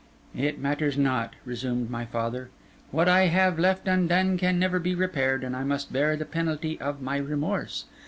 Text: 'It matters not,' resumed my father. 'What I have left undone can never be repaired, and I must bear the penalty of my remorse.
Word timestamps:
'It 0.35 0.57
matters 0.57 0.97
not,' 0.97 1.35
resumed 1.45 1.87
my 1.91 2.05
father. 2.05 2.49
'What 2.89 3.07
I 3.07 3.27
have 3.27 3.59
left 3.59 3.87
undone 3.87 4.35
can 4.35 4.57
never 4.57 4.79
be 4.79 4.95
repaired, 4.95 5.43
and 5.43 5.55
I 5.55 5.63
must 5.63 5.93
bear 5.93 6.17
the 6.17 6.25
penalty 6.25 6.79
of 6.81 7.03
my 7.03 7.17
remorse. 7.17 7.85